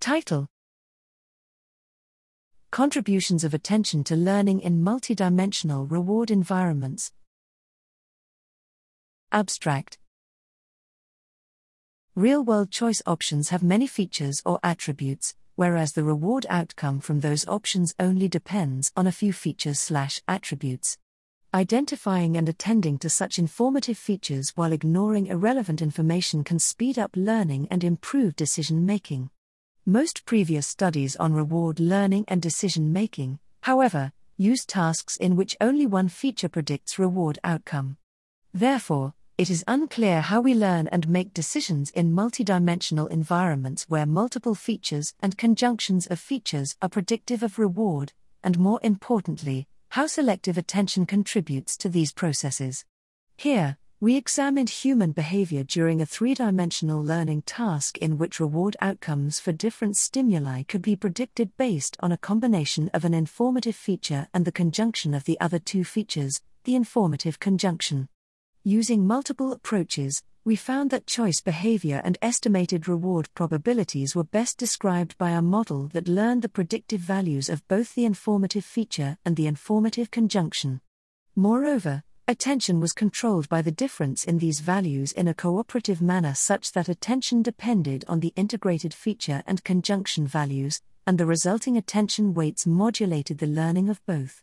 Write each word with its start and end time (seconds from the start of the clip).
Title 0.00 0.46
Contributions 2.70 3.42
of 3.42 3.52
Attention 3.52 4.04
to 4.04 4.14
Learning 4.14 4.60
in 4.60 4.80
Multidimensional 4.80 5.90
Reward 5.90 6.30
Environments. 6.30 7.12
Abstract 9.32 9.98
Real 12.14 12.44
world 12.44 12.70
choice 12.70 13.02
options 13.06 13.48
have 13.48 13.64
many 13.64 13.88
features 13.88 14.40
or 14.46 14.60
attributes, 14.62 15.34
whereas 15.56 15.92
the 15.92 16.04
reward 16.04 16.46
outcome 16.48 17.00
from 17.00 17.18
those 17.20 17.46
options 17.48 17.92
only 17.98 18.28
depends 18.28 18.92
on 18.96 19.08
a 19.08 19.12
few 19.12 19.32
features 19.32 19.80
slash 19.80 20.22
attributes. 20.28 20.96
Identifying 21.52 22.36
and 22.36 22.48
attending 22.48 22.98
to 22.98 23.10
such 23.10 23.38
informative 23.38 23.98
features 23.98 24.50
while 24.50 24.72
ignoring 24.72 25.26
irrelevant 25.26 25.82
information 25.82 26.44
can 26.44 26.60
speed 26.60 27.00
up 27.00 27.10
learning 27.16 27.66
and 27.68 27.82
improve 27.82 28.36
decision 28.36 28.86
making. 28.86 29.30
Most 29.88 30.26
previous 30.26 30.66
studies 30.66 31.16
on 31.16 31.32
reward 31.32 31.80
learning 31.80 32.26
and 32.28 32.42
decision 32.42 32.92
making, 32.92 33.38
however, 33.62 34.12
use 34.36 34.66
tasks 34.66 35.16
in 35.16 35.34
which 35.34 35.56
only 35.62 35.86
one 35.86 36.08
feature 36.10 36.50
predicts 36.50 36.98
reward 36.98 37.38
outcome. 37.42 37.96
Therefore, 38.52 39.14
it 39.38 39.48
is 39.48 39.64
unclear 39.66 40.20
how 40.20 40.42
we 40.42 40.52
learn 40.52 40.88
and 40.88 41.08
make 41.08 41.32
decisions 41.32 41.90
in 41.92 42.12
multidimensional 42.12 43.08
environments 43.08 43.86
where 43.88 44.04
multiple 44.04 44.54
features 44.54 45.14
and 45.20 45.38
conjunctions 45.38 46.06
of 46.08 46.20
features 46.20 46.76
are 46.82 46.90
predictive 46.90 47.42
of 47.42 47.58
reward, 47.58 48.12
and 48.44 48.58
more 48.58 48.80
importantly, 48.82 49.66
how 49.88 50.06
selective 50.06 50.58
attention 50.58 51.06
contributes 51.06 51.78
to 51.78 51.88
these 51.88 52.12
processes. 52.12 52.84
Here, 53.38 53.78
we 54.00 54.14
examined 54.14 54.70
human 54.70 55.10
behavior 55.10 55.64
during 55.64 56.00
a 56.00 56.06
three 56.06 56.32
dimensional 56.32 57.02
learning 57.02 57.42
task 57.42 57.98
in 57.98 58.16
which 58.16 58.38
reward 58.38 58.76
outcomes 58.80 59.40
for 59.40 59.50
different 59.50 59.96
stimuli 59.96 60.62
could 60.62 60.82
be 60.82 60.94
predicted 60.94 61.50
based 61.56 61.96
on 61.98 62.12
a 62.12 62.16
combination 62.16 62.88
of 62.94 63.04
an 63.04 63.12
informative 63.12 63.74
feature 63.74 64.28
and 64.32 64.44
the 64.44 64.52
conjunction 64.52 65.14
of 65.14 65.24
the 65.24 65.38
other 65.40 65.58
two 65.58 65.82
features, 65.82 66.40
the 66.62 66.76
informative 66.76 67.40
conjunction. 67.40 68.08
Using 68.62 69.04
multiple 69.04 69.50
approaches, 69.50 70.22
we 70.44 70.54
found 70.54 70.90
that 70.90 71.08
choice 71.08 71.40
behavior 71.40 72.00
and 72.04 72.16
estimated 72.22 72.86
reward 72.86 73.28
probabilities 73.34 74.14
were 74.14 74.22
best 74.22 74.58
described 74.58 75.18
by 75.18 75.30
a 75.30 75.42
model 75.42 75.88
that 75.88 76.06
learned 76.06 76.42
the 76.42 76.48
predictive 76.48 77.00
values 77.00 77.48
of 77.48 77.66
both 77.66 77.96
the 77.96 78.04
informative 78.04 78.64
feature 78.64 79.18
and 79.24 79.34
the 79.34 79.48
informative 79.48 80.12
conjunction. 80.12 80.82
Moreover, 81.34 82.04
attention 82.28 82.78
was 82.78 82.92
controlled 82.92 83.48
by 83.48 83.62
the 83.62 83.72
difference 83.72 84.24
in 84.24 84.38
these 84.38 84.60
values 84.60 85.12
in 85.12 85.26
a 85.26 85.34
cooperative 85.34 86.00
manner 86.00 86.34
such 86.34 86.72
that 86.72 86.88
attention 86.88 87.42
depended 87.42 88.04
on 88.06 88.20
the 88.20 88.32
integrated 88.36 88.94
feature 88.94 89.42
and 89.46 89.64
conjunction 89.64 90.26
values, 90.26 90.80
and 91.06 91.18
the 91.18 91.26
resulting 91.26 91.76
attention 91.76 92.34
weights 92.34 92.66
modulated 92.66 93.38
the 93.38 93.46
learning 93.46 93.88
of 93.88 94.04
both. 94.06 94.42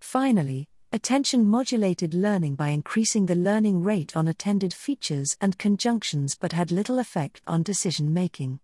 Finally, 0.00 0.68
Attention 0.94 1.46
modulated 1.46 2.12
learning 2.12 2.54
by 2.54 2.68
increasing 2.68 3.24
the 3.24 3.34
learning 3.34 3.82
rate 3.82 4.14
on 4.14 4.28
attended 4.28 4.74
features 4.74 5.38
and 5.40 5.56
conjunctions 5.56 6.34
but 6.34 6.52
had 6.52 6.70
little 6.70 6.98
effect 6.98 7.40
on 7.46 7.62
decision 7.62 8.12
making. 8.12 8.60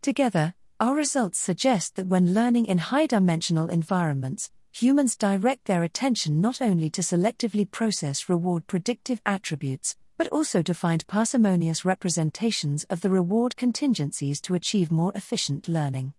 Together, 0.00 0.54
our 0.78 0.94
results 0.94 1.40
suggest 1.40 1.96
that 1.96 2.06
when 2.06 2.32
learning 2.32 2.66
in 2.66 2.78
high 2.78 3.06
dimensional 3.06 3.68
environments, 3.68 4.52
humans 4.72 5.16
direct 5.16 5.66
their 5.66 5.82
attention 5.82 6.40
not 6.40 6.62
only 6.62 6.88
to 6.88 7.02
selectively 7.02 7.70
process 7.70 8.28
reward 8.28 8.66
predictive 8.66 9.20
attributes, 9.26 9.96
but 10.16 10.28
also 10.28 10.62
to 10.62 10.72
find 10.72 11.06
parsimonious 11.06 11.84
representations 11.84 12.84
of 12.84 13.02
the 13.02 13.10
reward 13.10 13.54
contingencies 13.56 14.40
to 14.40 14.54
achieve 14.54 14.90
more 14.90 15.12
efficient 15.14 15.68
learning. 15.68 16.14